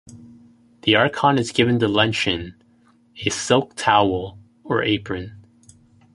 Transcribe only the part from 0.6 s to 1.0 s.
The